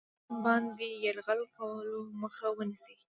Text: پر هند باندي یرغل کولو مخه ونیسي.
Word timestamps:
پر 0.27 0.29
هند 0.29 0.41
باندي 0.43 0.89
یرغل 1.05 1.41
کولو 1.57 1.99
مخه 2.21 2.47
ونیسي. 2.55 2.93